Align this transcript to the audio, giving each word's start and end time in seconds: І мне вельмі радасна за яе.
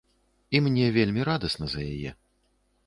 І 0.59 0.61
мне 0.67 0.87
вельмі 0.97 1.21
радасна 1.31 1.65
за 1.77 1.81
яе. 1.95 2.11